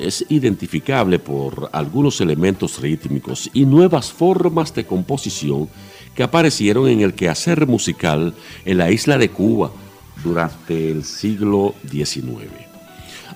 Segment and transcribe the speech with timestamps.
[0.00, 5.68] es identificable por algunos elementos rítmicos y nuevas formas de composición
[6.14, 9.70] que aparecieron en el quehacer musical en la isla de Cuba
[10.24, 12.50] durante el siglo XIX.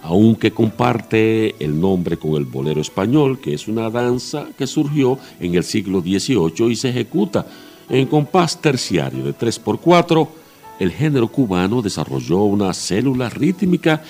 [0.02, 5.54] Aunque comparte el nombre con el bolero español, que es una danza que surgió en
[5.54, 7.46] el siglo XVIII y se ejecuta
[7.88, 10.28] en compás terciario de 3x4,
[10.78, 14.02] el género cubano desarrolló una célula rítmica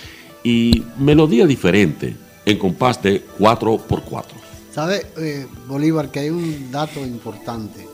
[0.44, 4.25] y melodía diferente en compás de 4x4.
[4.72, 7.86] ¿Sabe, eh, Bolívar, que hay un dato importante?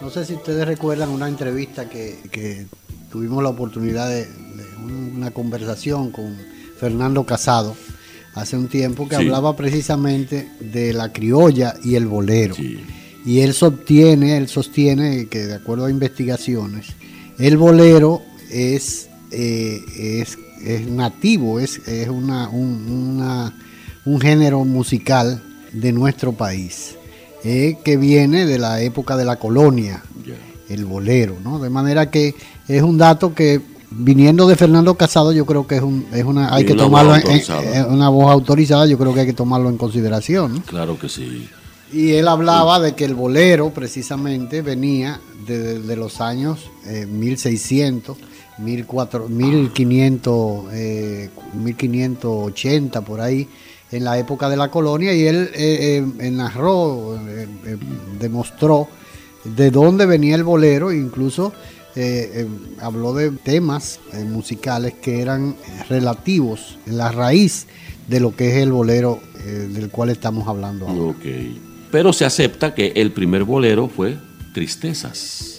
[0.00, 2.66] No sé si ustedes recuerdan una entrevista que,
[3.10, 6.36] tuvimos la oportunidad de, de un- una conversación con
[6.78, 7.76] Fernando Casado
[8.34, 9.22] hace un tiempo que Sí.
[9.22, 12.54] hablaba precisamente de la criolla y el bolero.
[12.54, 12.78] Sí.
[13.26, 16.86] Y él sostiene, él sostiene que de acuerdo a investigaciones,
[17.38, 22.86] el bolero es, eh, es, es nativo, es, es una, un,
[23.18, 23.54] una-
[24.04, 26.94] un género musical de nuestro país,
[27.44, 30.02] eh, que viene de la época de la colonia,
[30.70, 31.58] el bolero, ¿no?
[31.58, 32.34] De manera que
[32.68, 33.60] es un dato que
[33.98, 36.84] viniendo de Fernando Casado, yo creo que es, un, es una, hay Y que una
[36.84, 40.62] tomarlo voz en, una voz autorizada, yo creo que hay que tomarlo en consideración, ¿no?
[40.62, 41.48] Claro que sí.
[41.92, 48.16] Y él hablaba de que el bolero precisamente venía de, de los años eh, 1600,
[48.58, 53.48] 1400, 1500, eh, 1580 por ahí,
[53.90, 57.76] en la época de la colonia, y él eh, eh, narró, eh, eh,
[58.20, 58.88] demostró
[59.44, 61.52] de dónde venía el bolero, incluso
[61.98, 62.46] eh, eh,
[62.80, 65.56] habló de temas eh, musicales que eran
[65.88, 67.66] relativos en la raíz
[68.06, 71.18] de lo que es el bolero eh, del cual estamos hablando ahora.
[71.90, 74.16] Pero se acepta que el primer bolero fue
[74.54, 75.57] Tristezas.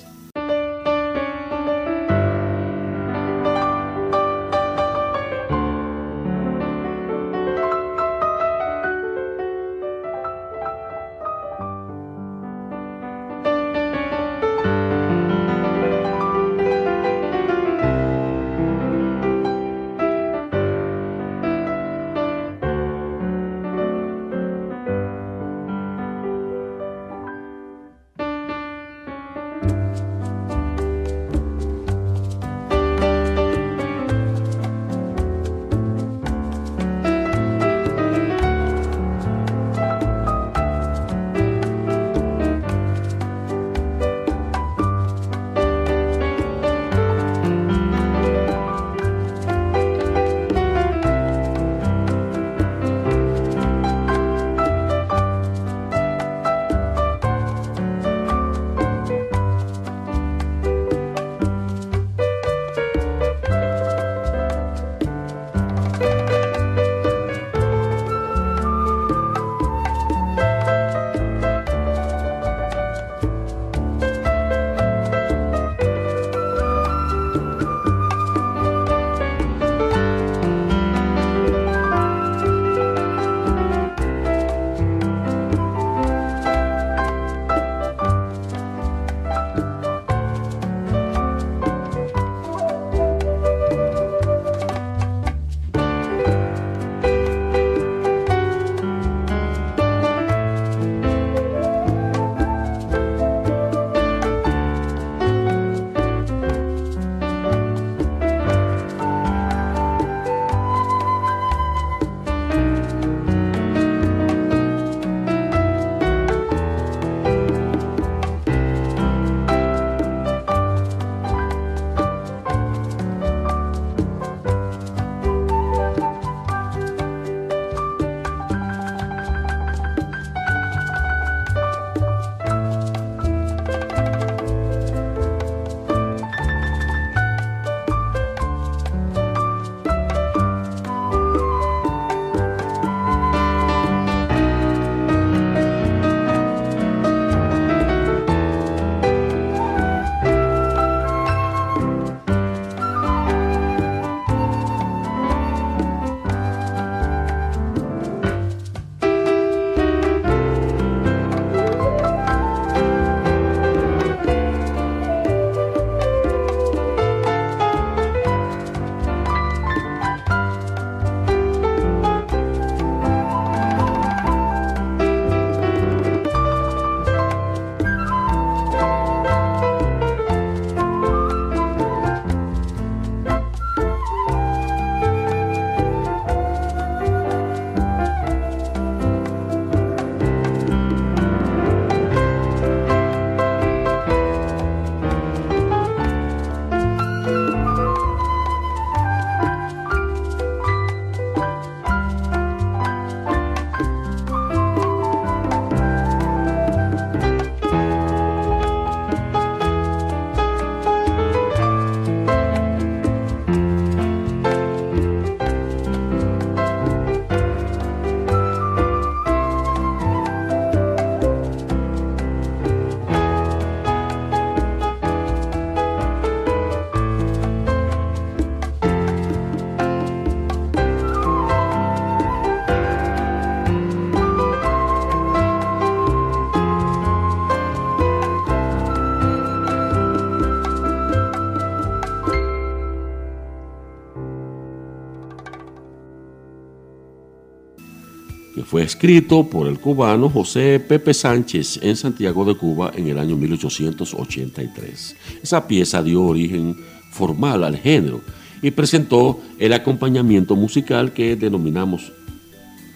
[248.90, 255.16] Escrito por el cubano José Pepe Sánchez en Santiago de Cuba en el año 1883.
[255.44, 256.76] Esa pieza dio origen
[257.12, 258.22] formal al género
[258.64, 262.12] y presentó el acompañamiento musical que denominamos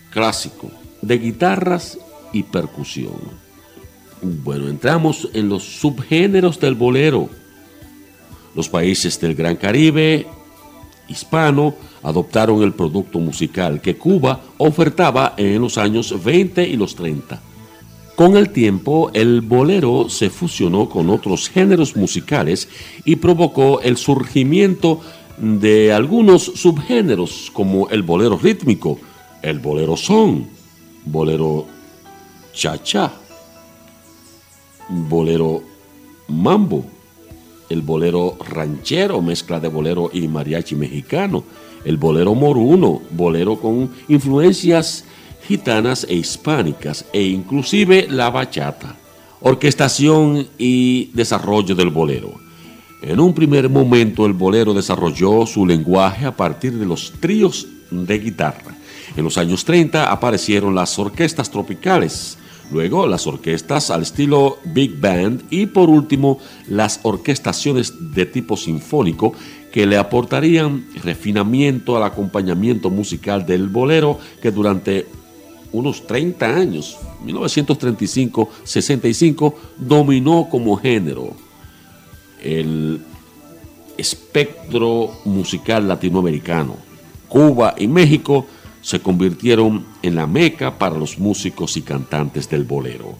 [0.09, 0.71] clásico,
[1.03, 1.99] de guitarras
[2.33, 3.19] y percusión.
[4.23, 7.29] Bueno, entramos en los subgéneros del bolero.
[8.55, 10.25] Los países del Gran Caribe
[11.07, 17.41] hispano adoptaron el producto musical que Cuba ofertaba en los años 20 y los 30.
[18.15, 22.69] Con el tiempo, el bolero se fusionó con otros géneros musicales
[23.05, 25.01] y provocó el surgimiento
[25.37, 28.99] de algunos subgéneros como el bolero rítmico,
[29.41, 30.47] el bolero son,
[31.05, 31.65] bolero
[32.53, 33.11] cha-cha,
[34.89, 35.63] bolero
[36.27, 36.85] mambo,
[37.69, 41.43] el bolero ranchero, mezcla de bolero y mariachi mexicano,
[41.85, 45.05] el bolero moruno, bolero con influencias
[45.47, 48.95] gitanas e hispánicas e inclusive la bachata,
[49.41, 52.33] orquestación y desarrollo del bolero.
[53.01, 58.19] En un primer momento el bolero desarrolló su lenguaje a partir de los tríos de
[58.19, 58.77] guitarra.
[59.17, 62.37] En los años 30 aparecieron las orquestas tropicales,
[62.71, 69.33] luego las orquestas al estilo big band y por último las orquestaciones de tipo sinfónico
[69.73, 75.07] que le aportarían refinamiento al acompañamiento musical del bolero que durante
[75.71, 81.33] unos 30 años, 1935-65, dominó como género
[82.43, 83.01] el
[83.97, 86.77] espectro musical latinoamericano.
[87.27, 88.45] Cuba y México
[88.83, 93.15] se convirtieron en la meca para los músicos y cantantes del bolero.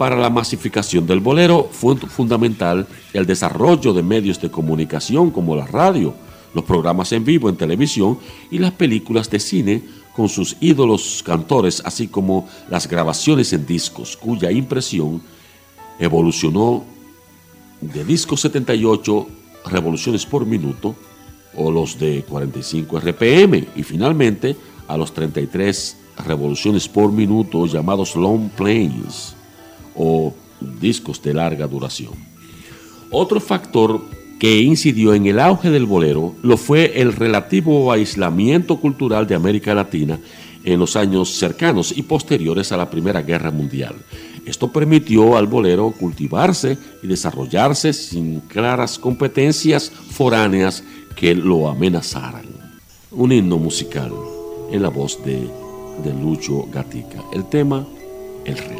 [0.00, 5.66] Para la masificación del bolero fue fundamental el desarrollo de medios de comunicación como la
[5.66, 6.14] radio,
[6.54, 8.18] los programas en vivo en televisión
[8.50, 9.82] y las películas de cine
[10.16, 15.20] con sus ídolos cantores, así como las grabaciones en discos, cuya impresión
[15.98, 16.82] evolucionó
[17.82, 19.26] de disco 78
[19.66, 20.96] revoluciones por minuto
[21.54, 24.56] o los de 45 RPM y finalmente
[24.88, 29.36] a los 33 revoluciones por minuto llamados long planes
[29.94, 30.34] o
[30.80, 32.12] discos de larga duración.
[33.10, 34.00] Otro factor
[34.38, 39.74] que incidió en el auge del bolero lo fue el relativo aislamiento cultural de América
[39.74, 40.18] Latina
[40.64, 43.94] en los años cercanos y posteriores a la Primera Guerra Mundial.
[44.46, 50.82] Esto permitió al bolero cultivarse y desarrollarse sin claras competencias foráneas
[51.16, 52.46] que lo amenazaran.
[53.10, 54.12] Un himno musical
[54.70, 55.48] en la voz de,
[56.02, 57.22] de Lucho Gatica.
[57.32, 57.86] El tema,
[58.44, 58.79] el reloj.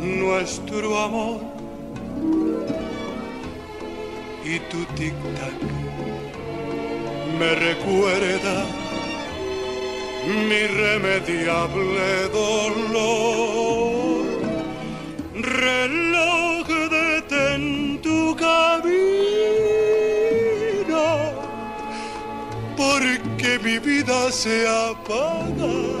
[0.00, 1.40] nuestro amor.
[4.44, 5.60] Y tu tic-tac
[7.38, 8.64] me recuerda
[10.26, 14.24] mi irremediable dolor.
[15.34, 17.64] Reloj detén
[18.02, 18.66] tu camino,
[22.76, 26.00] porque mi vida se apaga.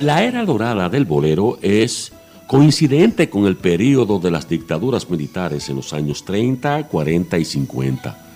[0.00, 2.12] La era dorada del bolero es
[2.46, 8.30] coincidente con el periodo de las dictaduras militares en los años 30, 40 y 50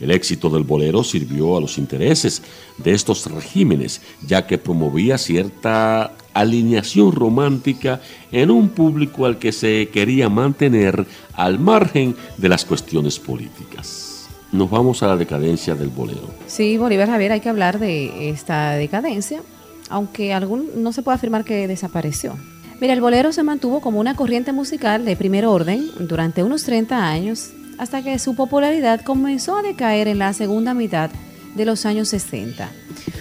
[0.00, 2.42] el éxito del bolero sirvió a los intereses
[2.78, 8.00] de estos regímenes, ya que promovía cierta alineación romántica
[8.32, 14.28] en un público al que se quería mantener al margen de las cuestiones políticas.
[14.52, 16.30] Nos vamos a la decadencia del bolero.
[16.46, 19.42] Sí, Bolívar Javier, hay que hablar de esta decadencia,
[19.90, 22.36] aunque algún, no se puede afirmar que desapareció.
[22.80, 27.06] Mira, el bolero se mantuvo como una corriente musical de primer orden durante unos 30
[27.06, 31.10] años hasta que su popularidad comenzó a decaer en la segunda mitad
[31.54, 32.70] de los años 60.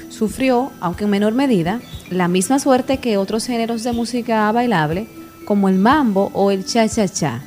[0.10, 5.08] Sufrió, aunque en menor medida, la misma suerte que otros géneros de música bailable,
[5.46, 7.42] como el mambo o el cha-cha-cha.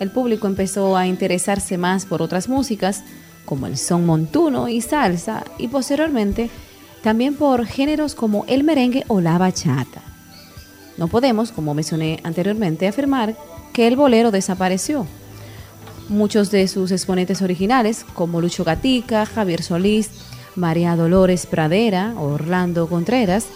[0.00, 3.04] El público empezó a interesarse más por otras músicas,
[3.44, 6.50] como el son montuno y salsa, y posteriormente
[7.04, 10.00] también por géneros como el merengue o la bachata.
[10.96, 13.36] No podemos, como mencioné anteriormente, afirmar
[13.74, 15.06] que el bolero desapareció.
[16.08, 20.08] Muchos de sus exponentes originales, como Lucho Gatica, Javier Solís,
[20.56, 23.48] María Dolores Pradera, Orlando Contreras,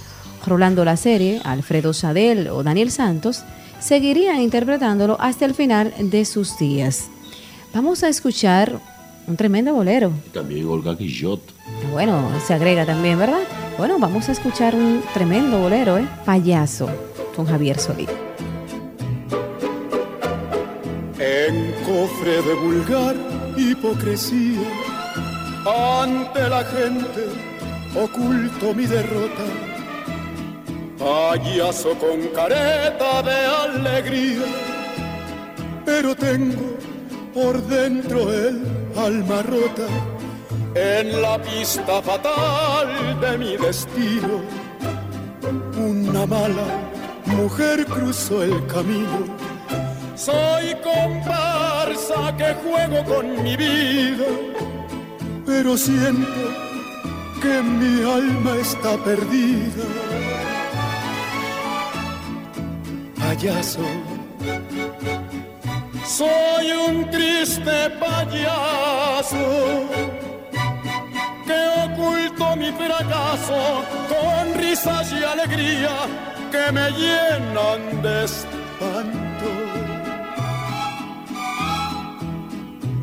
[0.47, 3.45] Rolando La Serie, Alfredo Sadel o Daniel Santos,
[3.81, 7.07] seguirían interpretándolo hasta el final de sus días.
[7.73, 8.78] Vamos a escuchar
[9.28, 10.11] un tremendo bolero.
[10.32, 11.40] También Olga Guillot.
[11.92, 13.42] Bueno, se agrega también, ¿verdad?
[13.76, 16.08] Bueno, vamos a escuchar un tremendo bolero, ¿eh?
[16.25, 16.88] Payaso,
[17.37, 18.08] con Javier Solís.
[21.18, 23.16] En cofre de vulgar
[23.56, 24.61] hipocresía,
[25.66, 27.28] ante la gente
[27.94, 29.44] oculto mi derrota.
[30.99, 34.47] Payaso con careta de alegría,
[35.85, 36.76] pero tengo
[37.32, 39.87] por dentro el alma rota
[40.75, 44.43] en la pista fatal de mi destino.
[45.76, 46.67] Una mala
[47.26, 49.21] mujer cruzó el camino.
[50.14, 54.26] Soy comparsa que juego con mi vida,
[55.47, 56.45] pero siento
[57.40, 59.85] que mi alma está perdida.
[63.17, 63.87] Payaso
[66.08, 69.84] soy un triste payaso
[71.46, 75.96] que oculto mi fracaso con risas y alegría
[76.50, 79.50] que me llenan de espanto.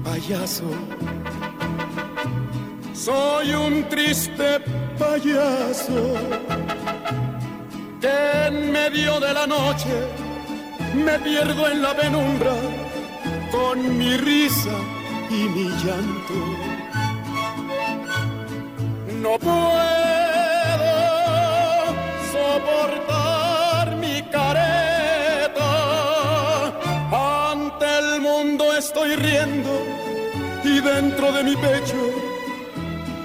[0.04, 0.72] Payaso,
[2.94, 4.60] soy un triste
[4.98, 6.16] payaso
[8.02, 9.94] que en medio de la noche
[10.96, 12.54] me pierdo en la penumbra
[13.56, 14.76] con mi risa
[15.30, 16.38] y mi llanto.
[19.24, 20.96] No puedo
[22.34, 25.72] soportar mi careta.
[27.52, 29.74] Ante el mundo estoy riendo
[30.64, 32.02] y dentro de mi pecho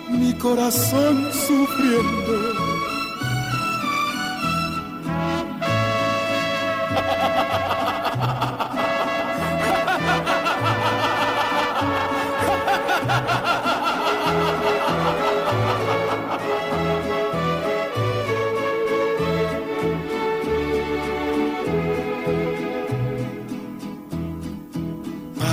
[0.09, 2.50] mi corazón sufriendo.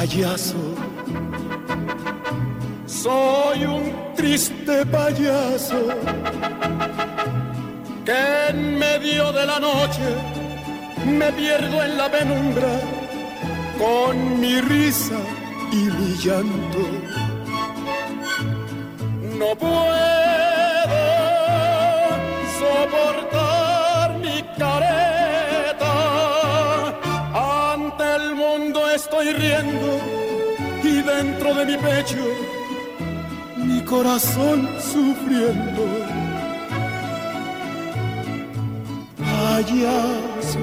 [0.08, 0.56] Payaso.
[2.86, 5.88] Soy un triste payaso
[8.06, 10.08] que en medio de la noche
[11.06, 12.80] me pierdo en la penumbra
[13.78, 15.20] con mi risa
[15.72, 16.84] y mi llanto.
[19.38, 20.07] No puedo
[29.20, 30.00] estoy riendo
[30.84, 32.18] y dentro de mi pecho
[33.58, 35.84] mi corazón sufriendo.
[39.18, 40.60] Payaso.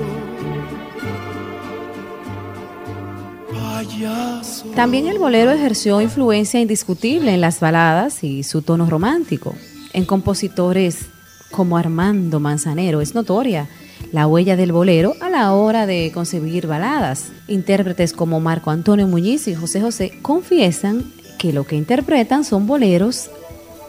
[3.53, 4.67] Payaso.
[4.77, 9.55] También el bolero ejerció influencia indiscutible en las baladas y su tono romántico.
[9.93, 11.07] En compositores
[11.51, 13.69] como Armando Manzanero es notoria
[14.15, 17.33] la huella del bolero a la hora de concebir baladas.
[17.49, 23.29] Intérpretes como Marco Antonio Muñiz y José José confiesan que lo que interpretan son boleros,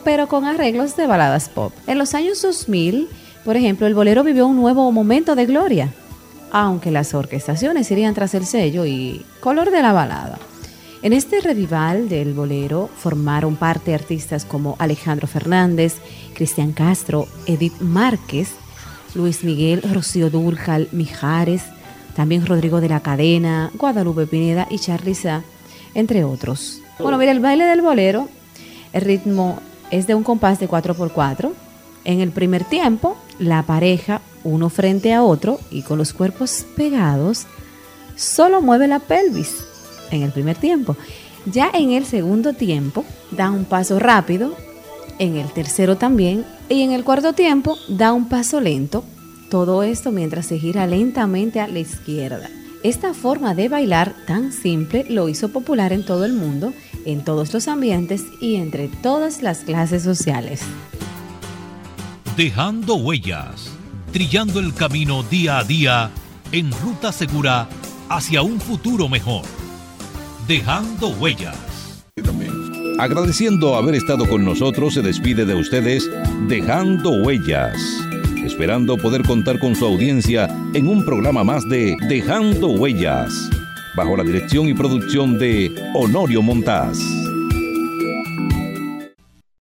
[0.04, 1.72] pero con arreglos de baladas pop.
[1.86, 3.08] En los años 2000,
[3.46, 5.94] por ejemplo, el bolero vivió un nuevo momento de gloria,
[6.52, 10.40] aunque las orquestaciones irían tras el sello y color de la balada.
[11.04, 15.98] En este revival del bolero formaron parte artistas como Alejandro Fernández,
[16.34, 18.56] Cristian Castro, Edith Márquez,
[19.16, 21.64] Luis Miguel, Rocío Durcal, Mijares,
[22.16, 25.44] también Rodrigo de la Cadena, Guadalupe Pineda y Charliza,
[25.94, 26.82] entre otros.
[27.00, 28.30] Bueno, mira, el baile del bolero,
[28.94, 29.60] el ritmo
[29.92, 31.52] es de un compás de 4x4.
[32.06, 37.48] En el primer tiempo, la pareja, uno frente a otro y con los cuerpos pegados,
[38.16, 39.66] solo mueve la pelvis
[40.12, 40.96] en el primer tiempo.
[41.46, 44.56] Ya en el segundo tiempo, da un paso rápido,
[45.20, 49.04] en el tercero también, y en el cuarto tiempo, da un paso lento.
[49.50, 52.50] Todo esto mientras se gira lentamente a la izquierda.
[52.84, 56.74] Esta forma de bailar tan simple lo hizo popular en todo el mundo,
[57.06, 60.62] en todos los ambientes y entre todas las clases sociales.
[62.38, 63.72] Dejando huellas,
[64.12, 66.12] trillando el camino día a día
[66.52, 67.68] en ruta segura
[68.10, 69.46] hacia un futuro mejor.
[70.48, 71.75] Dejando huellas.
[72.98, 76.10] Agradeciendo haber estado con nosotros, se despide de ustedes
[76.48, 77.78] Dejando Huellas,
[78.46, 83.50] esperando poder contar con su audiencia en un programa más de Dejando Huellas,
[83.98, 87.25] bajo la dirección y producción de Honorio Montás.